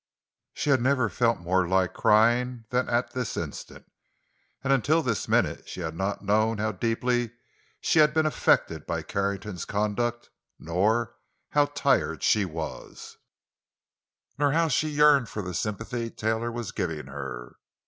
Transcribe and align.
She 0.55 0.71
had 0.71 0.81
never 0.81 1.09
felt 1.09 1.37
more 1.41 1.67
like 1.67 1.93
crying 1.93 2.65
than 2.71 2.89
at 2.89 3.11
this 3.11 3.37
instant, 3.37 3.85
and 4.63 4.73
until 4.73 5.03
this 5.03 5.27
minute 5.27 5.69
she 5.69 5.81
had 5.81 5.95
not 5.95 6.23
known 6.23 6.57
how 6.57 6.71
deeply 6.71 7.33
she 7.81 7.99
had 7.99 8.11
been 8.11 8.25
affected 8.25 8.87
by 8.87 9.03
Carrington's 9.03 9.63
conduct, 9.63 10.31
nor 10.57 11.17
how 11.51 11.67
tired 11.67 12.23
she 12.23 12.45
was, 12.45 13.17
nor 14.39 14.53
how 14.53 14.69
she 14.69 14.87
had 14.87 14.97
yearned 14.97 15.29
for 15.29 15.43
the 15.43 15.53
sympathy 15.53 16.09
Taylor 16.09 16.51
was 16.51 16.71
giving 16.71 17.05
her. 17.05 17.57